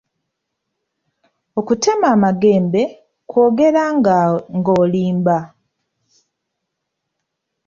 [1.59, 2.95] Okutema amagembe kwe
[3.29, 3.83] kwogera
[4.59, 5.37] nga olimba.